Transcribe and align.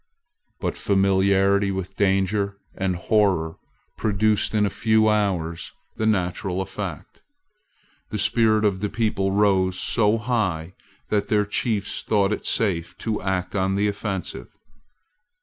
But 0.59 0.75
familiarity 0.77 1.69
with 1.69 1.95
danger 1.95 2.57
and 2.73 2.95
horror 2.95 3.57
produced 3.97 4.55
in 4.55 4.65
a 4.65 4.69
few 4.71 5.07
hours 5.07 5.73
the 5.95 6.07
natural 6.07 6.59
effect. 6.59 7.21
The 8.09 8.17
spirit 8.17 8.65
of 8.65 8.79
the 8.79 8.89
people 8.89 9.31
rose 9.31 9.79
so 9.79 10.17
high 10.17 10.73
that 11.09 11.27
their 11.27 11.45
chiefs 11.45 12.01
thought 12.01 12.33
it 12.33 12.47
safe 12.47 12.97
to 12.97 13.21
act 13.21 13.55
on 13.55 13.75
the 13.75 13.87
offensive. 13.87 14.57